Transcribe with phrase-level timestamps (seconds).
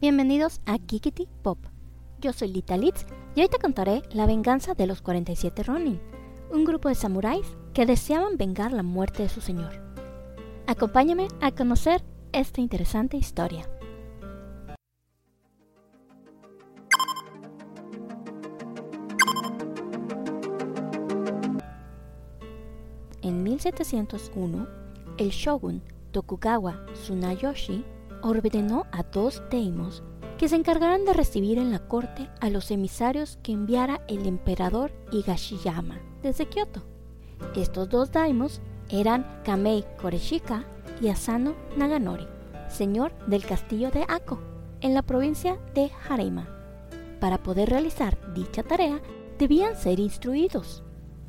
[0.00, 1.58] Bienvenidos a Kikiti Pop.
[2.22, 3.04] Yo soy Lita Litz
[3.34, 6.00] y hoy te contaré la venganza de los 47 Ronin,
[6.50, 9.74] un grupo de samuráis que deseaban vengar la muerte de su señor.
[10.66, 12.02] Acompáñame a conocer
[12.32, 13.68] esta interesante historia.
[23.20, 24.66] En 1701,
[25.18, 27.84] el shogun Tokugawa Tsunayoshi
[28.22, 30.02] ordenó a dos daimos
[30.38, 34.92] que se encargaran de recibir en la corte a los emisarios que enviara el emperador
[35.12, 36.82] Higashiyama desde Kioto.
[37.54, 40.64] Estos dos daimos eran Kamei Koreshika
[41.00, 42.26] y Asano Naganori,
[42.68, 44.38] señor del castillo de Ako,
[44.80, 46.48] en la provincia de Harima.
[47.20, 49.00] Para poder realizar dicha tarea,
[49.38, 50.82] debían ser instruidos.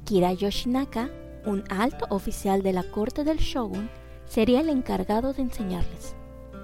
[0.05, 1.09] Kira Yoshinaka,
[1.45, 3.89] un alto oficial de la corte del shogun,
[4.25, 6.15] sería el encargado de enseñarles.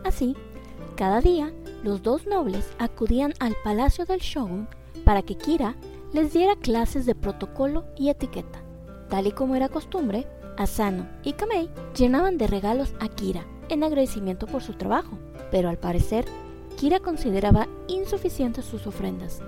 [0.03, 0.35] Así,
[0.95, 4.67] cada día los dos nobles acudían al palacio del shogun
[5.05, 5.76] para que Kira
[6.13, 8.62] les diera clases de protocolo y etiqueta.
[9.09, 14.48] Tal y como era costumbre, Asano y Kamei llenaban de regalos a Kira en agradecimiento
[14.48, 15.17] por su trabajo,
[15.51, 16.26] pero al parecer
[16.77, 19.41] Kira consideraba insuficientes sus ofrendas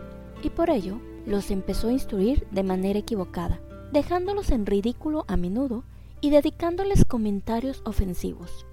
[0.44, 3.59] y por ello los empezó a instruir de manera equivocada,
[3.91, 5.84] dejándolos en ridículo a menudo
[6.22, 8.66] y dedicándoles comentarios ofensivos.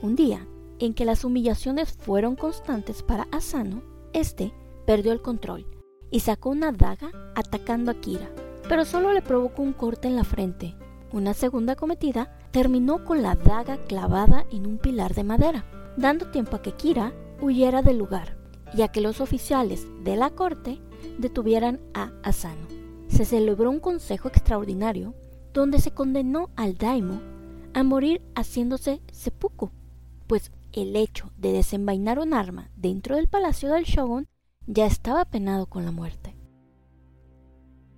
[0.00, 0.46] Un día,
[0.86, 4.52] en que las humillaciones fueron constantes para Asano, este
[4.84, 5.66] perdió el control
[6.10, 8.28] y sacó una daga atacando a Kira,
[8.68, 10.74] pero solo le provocó un corte en la frente.
[11.12, 15.64] Una segunda cometida terminó con la daga clavada en un pilar de madera,
[15.96, 18.36] dando tiempo a que Kira huyera del lugar
[18.74, 20.80] y a que los oficiales de la corte
[21.18, 22.66] detuvieran a Asano.
[23.06, 25.14] Se celebró un consejo extraordinario
[25.52, 27.20] donde se condenó al daimo
[27.72, 29.70] a morir haciéndose seppuku,
[30.26, 34.28] pues el hecho de desenvainar un arma dentro del palacio del shogun
[34.66, 36.36] ya estaba penado con la muerte.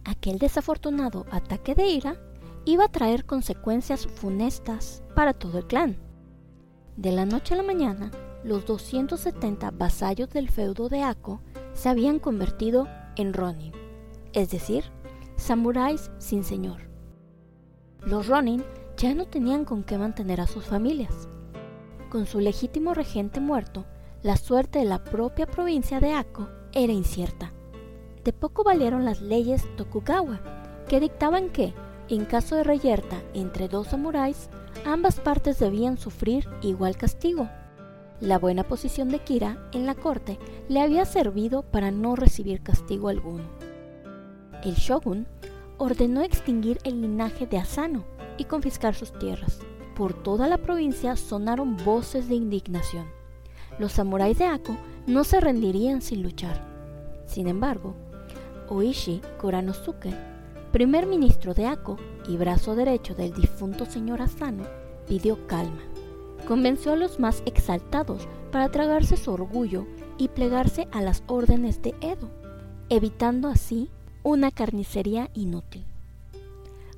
[0.05, 2.17] Aquel desafortunado ataque de ira
[2.65, 5.97] iba a traer consecuencias funestas para todo el clan.
[6.97, 8.11] De la noche a la mañana,
[8.45, 11.41] los 270 vasallos del feudo de Ako
[11.73, 13.73] se habían convertido en Ronin,
[14.33, 14.85] es decir,
[15.37, 16.89] samuráis sin señor.
[18.05, 18.63] Los Ronin
[18.97, 21.29] ya no tenían con qué mantener a sus familias
[22.15, 23.87] con su legítimo regente muerto,
[24.23, 27.53] la suerte de la propia provincia de Ako era incierta.
[28.23, 30.41] De poco valieron las leyes Tokugawa,
[30.87, 31.75] que dictaban que,
[32.09, 34.49] en caso de reyerta entre dos samuráis,
[34.87, 37.49] ambas partes debían sufrir igual castigo.
[38.21, 40.39] La buena posición de Kira en la corte
[40.69, 43.49] le había servido para no recibir castigo alguno.
[44.63, 45.27] El shogun
[45.79, 48.05] ordenó extinguir el linaje de Asano
[48.39, 49.59] y confiscar sus tierras
[49.95, 53.07] por toda la provincia sonaron voces de indignación.
[53.79, 56.65] Los samuráis de Ako no se rendirían sin luchar.
[57.27, 57.95] Sin embargo,
[58.69, 60.15] Oishi Kuranosuke,
[60.73, 61.97] primer ministro de Ako
[62.29, 64.65] y brazo derecho del difunto señor Asano,
[65.07, 65.81] pidió calma.
[66.47, 69.87] Convenció a los más exaltados para tragarse su orgullo
[70.19, 72.31] y plegarse a las órdenes de Edo,
[72.89, 73.91] evitando así
[74.23, 75.85] una carnicería inútil.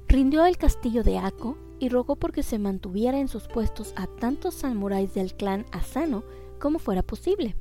[0.09, 4.55] Rindió el castillo de Ako y rogó porque se mantuviera en sus puestos a tantos
[4.55, 6.25] samuráis del clan Asano
[6.59, 7.57] como fuera posible.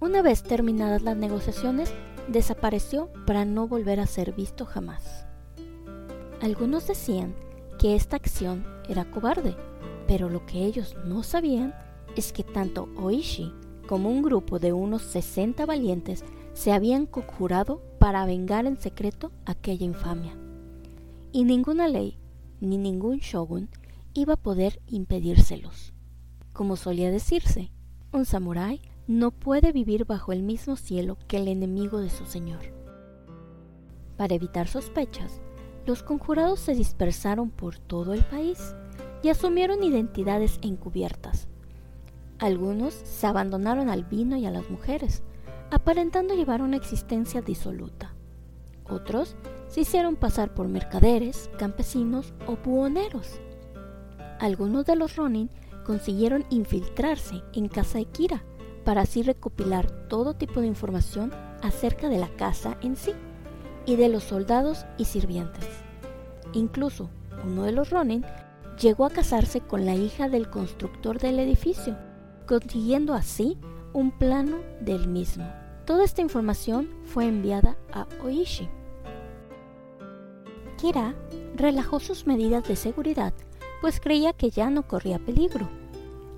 [0.00, 1.92] Una vez terminadas las negociaciones,
[2.28, 5.26] desapareció para no volver a ser visto jamás.
[6.42, 7.34] Algunos decían
[7.78, 9.56] que esta acción era cobarde,
[10.06, 11.74] pero lo que ellos no sabían
[12.14, 13.52] es que tanto Oishi
[13.86, 19.84] como un grupo de unos 60 valientes se habían conjurado para vengar en secreto aquella
[19.84, 20.36] infamia.
[21.32, 22.18] Y ninguna ley
[22.60, 23.68] ni ningún shogun
[24.14, 25.92] iba a poder impedírselos.
[26.52, 27.70] Como solía decirse,
[28.12, 32.74] un samurái no puede vivir bajo el mismo cielo que el enemigo de su señor.
[34.16, 35.40] Para evitar sospechas,
[35.84, 38.74] los conjurados se dispersaron por todo el país
[39.22, 41.48] y asumieron identidades encubiertas.
[42.38, 45.22] Algunos se abandonaron al vino y a las mujeres,
[45.70, 48.14] aparentando llevar una existencia disoluta.
[48.88, 49.36] Otros
[49.68, 53.40] se hicieron pasar por mercaderes, campesinos o buhoneros.
[54.38, 55.50] Algunos de los Ronin
[55.84, 58.44] consiguieron infiltrarse en casa de Kira
[58.84, 61.32] para así recopilar todo tipo de información
[61.62, 63.12] acerca de la casa en sí
[63.86, 65.66] y de los soldados y sirvientes.
[66.52, 67.10] Incluso
[67.44, 68.24] uno de los Ronin
[68.80, 71.96] llegó a casarse con la hija del constructor del edificio,
[72.46, 73.58] consiguiendo así
[73.92, 75.50] un plano del mismo.
[75.84, 78.68] Toda esta información fue enviada a Oishi.
[80.76, 81.14] Kira
[81.54, 83.32] relajó sus medidas de seguridad,
[83.80, 85.68] pues creía que ya no corría peligro.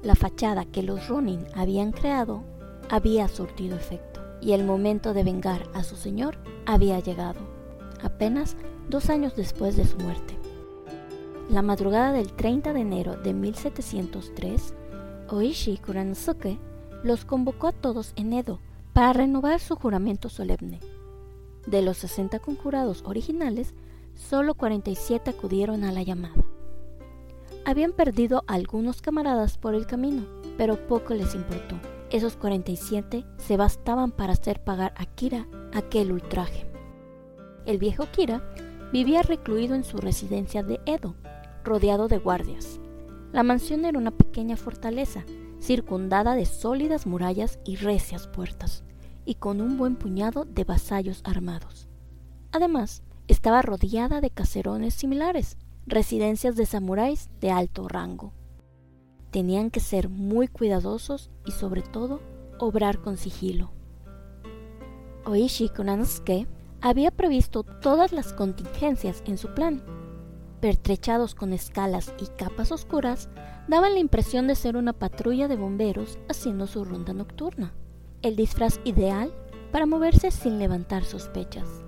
[0.02, 2.42] La fachada que los Ronin habían creado
[2.90, 7.40] había surtido efecto y el momento de vengar a su señor había llegado,
[8.02, 8.56] apenas
[8.88, 10.38] dos años después de su muerte.
[11.50, 14.74] La madrugada del 30 de enero de 1703,
[15.30, 16.58] Oishi Kuranosuke
[17.02, 18.60] los convocó a todos en Edo
[18.92, 20.80] para renovar su juramento solemne.
[21.66, 23.74] De los 60 conjurados originales,
[24.18, 26.44] solo 47 acudieron a la llamada.
[27.64, 30.26] Habían perdido algunos camaradas por el camino,
[30.56, 31.76] pero poco les importó.
[32.10, 36.66] Esos 47 se bastaban para hacer pagar a Kira aquel ultraje.
[37.64, 38.42] El viejo Kira
[38.92, 41.14] vivía recluido en su residencia de Edo,
[41.64, 42.80] rodeado de guardias.
[43.32, 45.24] La mansión era una pequeña fortaleza,
[45.60, 48.82] circundada de sólidas murallas y recias puertas,
[49.24, 51.88] y con un buen puñado de vasallos armados.
[52.52, 58.32] Además, estaba rodeada de caserones similares, residencias de samuráis de alto rango.
[59.30, 62.20] Tenían que ser muy cuidadosos y sobre todo
[62.58, 63.70] obrar con sigilo.
[65.24, 66.46] Oishi Konanosuke
[66.80, 69.82] había previsto todas las contingencias en su plan.
[70.60, 73.28] Pertrechados con escalas y capas oscuras,
[73.68, 77.74] daban la impresión de ser una patrulla de bomberos haciendo su ronda nocturna.
[78.22, 79.32] El disfraz ideal
[79.70, 81.84] para moverse sin levantar sospechas.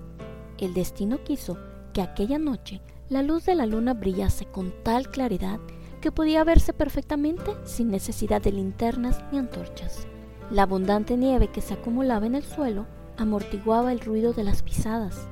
[0.61, 1.57] El destino quiso
[1.91, 5.59] que aquella noche la luz de la luna brillase con tal claridad
[5.99, 10.07] que podía verse perfectamente sin necesidad de linternas ni antorchas.
[10.51, 12.85] La abundante nieve que se acumulaba en el suelo
[13.17, 15.27] amortiguaba el ruido de las pisadas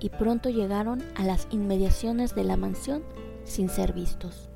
[0.00, 3.02] y pronto llegaron a las inmediaciones de la mansión
[3.44, 4.48] sin ser vistos.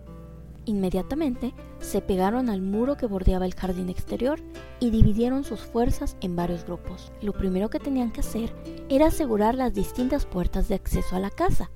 [0.64, 4.40] Inmediatamente se pegaron al muro que bordeaba el jardín exterior
[4.80, 7.12] y dividieron sus fuerzas en varios grupos.
[7.22, 8.52] Lo primero que tenían que hacer
[8.88, 11.70] era asegurar las distintas puertas de acceso a la casa,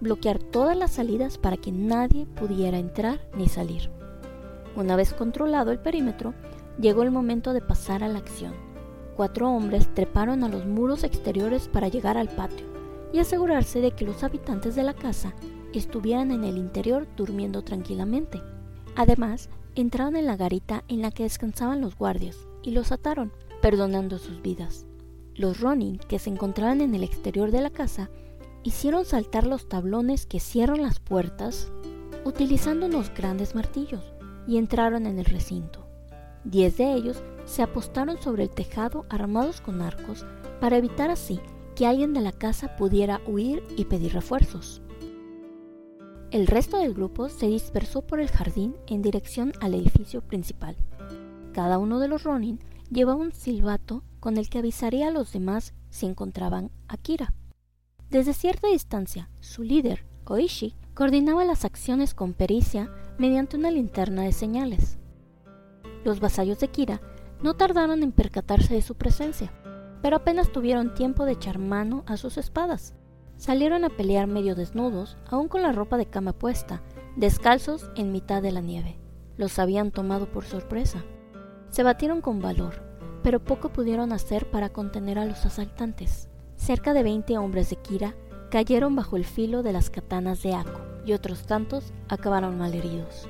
[0.00, 3.90] bloquear todas las salidas para que nadie pudiera entrar ni salir.
[4.76, 6.34] Una vez controlado el perímetro,
[6.80, 8.52] llegó el momento de pasar a la acción.
[9.16, 12.66] Cuatro hombres treparon a los muros exteriores para llegar al patio
[13.12, 15.34] y asegurarse de que los habitantes de la casa
[15.72, 18.42] estuvieran en el interior durmiendo tranquilamente.
[18.96, 24.18] Además, entraron en la garita en la que descansaban los guardias y los ataron, perdonando
[24.18, 24.86] sus vidas.
[25.36, 28.10] Los Ronin, que se encontraban en el exterior de la casa,
[28.62, 31.70] hicieron saltar los tablones que cierran las puertas
[32.24, 34.02] utilizando unos grandes martillos
[34.46, 35.86] y entraron en el recinto.
[36.44, 40.24] Diez de ellos se apostaron sobre el tejado armados con arcos
[40.60, 41.40] para evitar así
[41.74, 44.82] que alguien de la casa pudiera huir y pedir refuerzos.
[46.30, 50.76] El resto del grupo se dispersó por el jardín en dirección al edificio principal.
[51.52, 52.60] Cada uno de los Ronin
[52.90, 57.34] llevaba un silbato con el que avisaría a los demás si encontraban a Kira.
[58.08, 64.32] Desde cierta distancia, su líder, Oishi, coordinaba las acciones con pericia mediante una linterna de
[64.32, 64.96] señales.
[66.06, 67.02] Los vasallos de Kira
[67.42, 69.52] no tardaron en percatarse de su presencia,
[70.00, 72.94] pero apenas tuvieron tiempo de echar mano a sus espadas.
[73.36, 76.82] Salieron a pelear medio desnudos, aún con la ropa de cama puesta,
[77.14, 78.98] descalzos en mitad de la nieve.
[79.36, 81.04] Los habían tomado por sorpresa.
[81.68, 82.83] Se batieron con valor,
[83.24, 86.28] pero poco pudieron hacer para contener a los asaltantes.
[86.56, 88.14] Cerca de 20 hombres de Kira
[88.50, 93.26] cayeron bajo el filo de las katanas de Ako y otros tantos acabaron malheridos.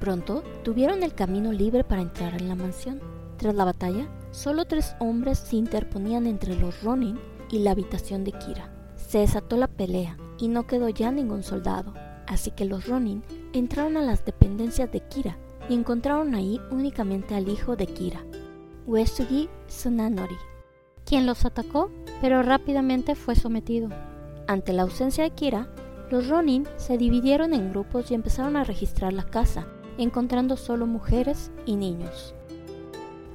[0.00, 3.00] Pronto tuvieron el camino libre para entrar en la mansión.
[3.38, 7.18] Tras la batalla, solo tres hombres se interponían entre los Ronin
[7.50, 8.70] y la habitación de Kira.
[8.96, 11.94] Se desató la pelea y no quedó ya ningún soldado,
[12.26, 15.38] así que los Ronin entraron a las dependencias de Kira
[15.68, 18.24] y encontraron ahí únicamente al hijo de Kira,
[18.86, 20.36] Uesugi Tsunanori,
[21.04, 23.88] quien los atacó, pero rápidamente fue sometido.
[24.46, 25.68] Ante la ausencia de Kira,
[26.10, 31.50] los Ronin se dividieron en grupos y empezaron a registrar la casa, encontrando solo mujeres
[31.66, 32.34] y niños.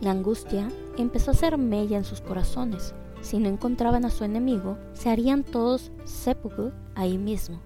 [0.01, 4.77] La angustia empezó a hacer mella en sus corazones, si no encontraban a su enemigo,
[4.93, 7.59] se harían todos seppuku ahí mismo.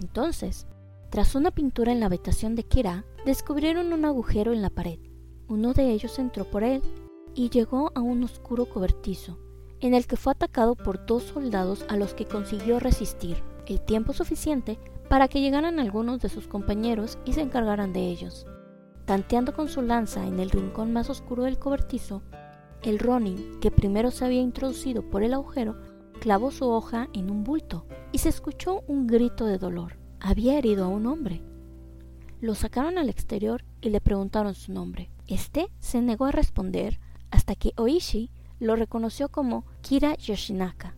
[0.00, 0.66] Entonces,
[1.10, 4.98] tras una pintura en la habitación de Kira, descubrieron un agujero en la pared.
[5.48, 6.82] Uno de ellos entró por él
[7.34, 9.38] y llegó a un oscuro cobertizo,
[9.80, 14.12] en el que fue atacado por dos soldados a los que consiguió resistir el tiempo
[14.12, 14.78] suficiente
[15.08, 18.46] para que llegaran algunos de sus compañeros y se encargaran de ellos.
[19.06, 22.22] Tanteando con su lanza en el rincón más oscuro del cobertizo,
[22.82, 25.76] el Ronin, que primero se había introducido por el agujero,
[26.20, 29.98] clavó su hoja en un bulto y se escuchó un grito de dolor.
[30.20, 31.42] Había herido a un hombre.
[32.40, 35.10] Lo sacaron al exterior y le preguntaron su nombre.
[35.26, 37.00] Este se negó a responder
[37.32, 38.30] hasta que Oishi
[38.60, 40.94] lo reconoció como Kira Yoshinaka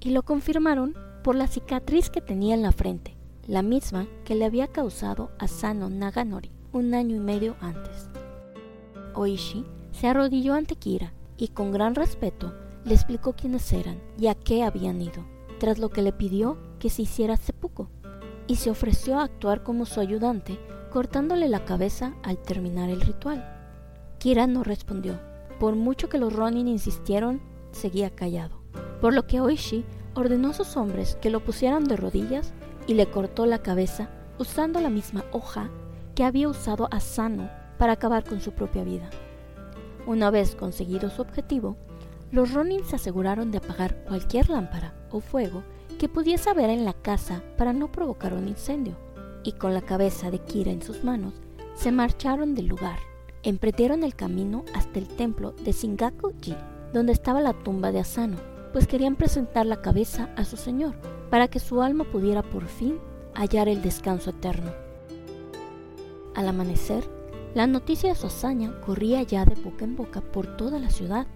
[0.00, 3.14] y lo confirmaron por la cicatriz que tenía en la frente,
[3.46, 8.08] la misma que le había causado a Sano Naganori un año y medio antes.
[9.14, 12.54] Oishi se arrodilló ante Kira y con gran respeto
[12.86, 15.26] le explicó quiénes eran y a qué habían ido,
[15.58, 17.88] tras lo que le pidió que se hiciera seppuku
[18.50, 20.58] y se ofreció a actuar como su ayudante,
[20.90, 23.48] cortándole la cabeza al terminar el ritual.
[24.18, 25.20] Kira no respondió.
[25.60, 27.40] Por mucho que los Ronin insistieron,
[27.70, 28.60] seguía callado.
[29.00, 29.84] Por lo que Oishi
[30.16, 32.52] ordenó a sus hombres que lo pusieran de rodillas
[32.88, 35.70] y le cortó la cabeza usando la misma hoja
[36.16, 39.10] que había usado Asano para acabar con su propia vida.
[40.08, 41.76] Una vez conseguido su objetivo,
[42.32, 45.62] los Ronin se aseguraron de apagar cualquier lámpara o fuego
[45.98, 48.96] que pudiese haber en la casa para no provocar un incendio,
[49.44, 51.34] y con la cabeza de Kira en sus manos,
[51.74, 52.98] se marcharon del lugar.
[53.42, 56.56] Emprendieron el camino hasta el templo de Shingaku-ji,
[56.92, 58.36] donde estaba la tumba de Asano,
[58.72, 60.94] pues querían presentar la cabeza a su señor,
[61.30, 62.98] para que su alma pudiera por fin
[63.34, 64.72] hallar el descanso eterno.
[66.34, 67.04] Al amanecer,
[67.54, 71.26] la noticia de su hazaña corría ya de boca en boca por toda la ciudad.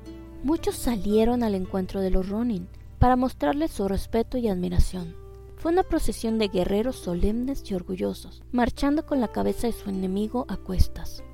[0.45, 5.17] Muchos salieron al encuentro de los Ronin para mostrarles su respeto y admiración.
[5.57, 10.45] Fue una procesión de guerreros solemnes y orgullosos, marchando con la cabeza de su enemigo
[10.51, 11.25] a cuestas.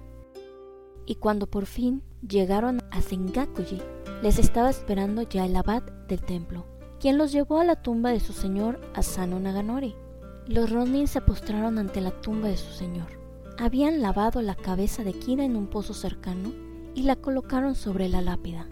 [1.06, 3.82] Y cuando por fin llegaron a Sengakuji,
[4.22, 6.64] les estaba esperando ya el abad del templo,
[7.00, 9.96] quien los llevó a la tumba de su señor Asano Naganori.
[10.46, 13.08] Los Ronin se postraron ante la tumba de su señor.
[13.58, 16.52] Habían lavado la cabeza de Kira en un pozo cercano
[16.94, 18.68] y la colocaron sobre la lápida.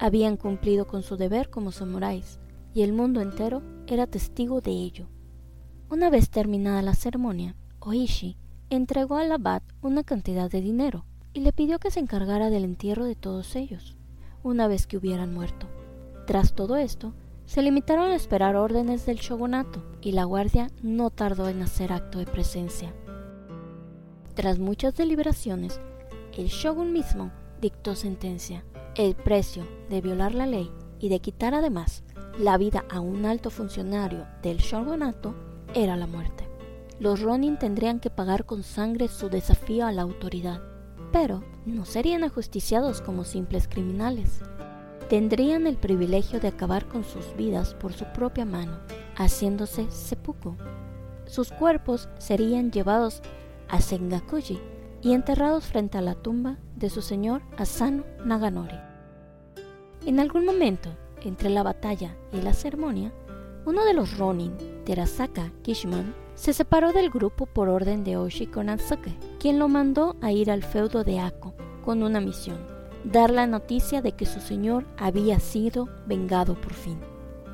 [0.00, 2.38] Habían cumplido con su deber como samuráis,
[2.72, 5.08] y el mundo entero era testigo de ello.
[5.90, 8.36] Una vez terminada la ceremonia, Oishi
[8.70, 13.04] entregó al abad una cantidad de dinero y le pidió que se encargara del entierro
[13.04, 13.96] de todos ellos,
[14.42, 15.66] una vez que hubieran muerto.
[16.26, 17.14] Tras todo esto,
[17.46, 22.18] se limitaron a esperar órdenes del shogunato y la guardia no tardó en hacer acto
[22.18, 22.92] de presencia.
[24.34, 25.80] Tras muchas deliberaciones,
[26.36, 28.62] el shogun mismo dictó sentencia.
[28.98, 32.02] El precio de violar la ley y de quitar además
[32.36, 35.36] la vida a un alto funcionario del shogunato
[35.72, 36.48] era la muerte.
[36.98, 40.60] Los Ronin tendrían que pagar con sangre su desafío a la autoridad,
[41.12, 44.40] pero no serían ajusticiados como simples criminales.
[45.08, 48.80] Tendrían el privilegio de acabar con sus vidas por su propia mano,
[49.14, 50.56] haciéndose seppuku.
[51.24, 53.22] Sus cuerpos serían llevados
[53.68, 54.58] a Sengakuji
[55.02, 58.87] y enterrados frente a la tumba de su señor Asano Naganori.
[60.08, 60.88] En algún momento,
[61.20, 63.12] entre la batalla y la ceremonia,
[63.66, 64.54] uno de los Ronin,
[64.86, 70.32] Terasaka Kishman, se separó del grupo por orden de Oshi Konatsuke, quien lo mandó a
[70.32, 71.52] ir al feudo de Ako
[71.84, 72.56] con una misión,
[73.04, 76.98] dar la noticia de que su señor había sido vengado por fin.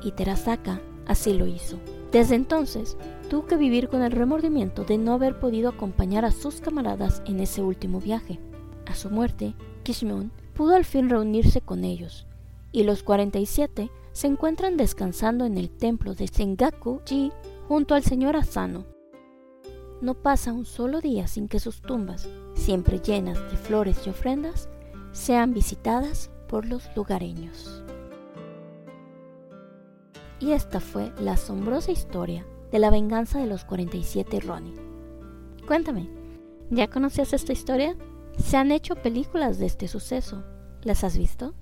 [0.01, 1.77] Y Terasaka así lo hizo.
[2.13, 2.95] Desde entonces,
[3.29, 7.41] tuvo que vivir con el remordimiento de no haber podido acompañar a sus camaradas en
[7.41, 8.39] ese último viaje.
[8.85, 12.25] A su muerte, Kishimon pudo al fin reunirse con ellos,
[12.75, 17.31] y los 47 se encuentran descansando en el templo de Sengaku-ji
[17.69, 18.85] junto al señor Asano.
[20.01, 24.67] No pasa un solo día sin que sus tumbas, siempre llenas de flores y ofrendas,
[25.13, 27.81] sean visitadas por los lugareños.
[30.41, 34.75] Y esta fue la asombrosa historia de la venganza de los 47 Ronnie.
[35.65, 36.09] Cuéntame,
[36.69, 37.95] ¿ya conocías esta historia?
[38.37, 40.43] Se han hecho películas de este suceso.
[40.83, 41.53] ¿Las has visto?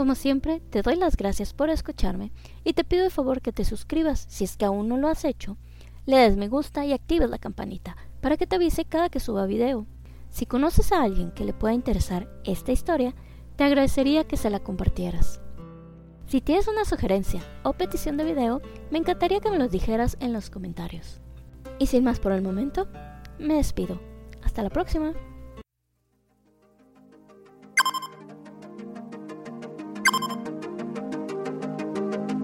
[0.00, 2.32] Como siempre, te doy las gracias por escucharme
[2.64, 5.26] y te pido de favor que te suscribas si es que aún no lo has
[5.26, 5.58] hecho,
[6.06, 9.44] le des me gusta y actives la campanita para que te avise cada que suba
[9.44, 9.84] video.
[10.30, 13.14] Si conoces a alguien que le pueda interesar esta historia,
[13.56, 15.42] te agradecería que se la compartieras.
[16.24, 20.32] Si tienes una sugerencia o petición de video, me encantaría que me los dijeras en
[20.32, 21.20] los comentarios.
[21.78, 22.88] Y sin más por el momento,
[23.38, 24.00] me despido.
[24.42, 25.12] Hasta la próxima.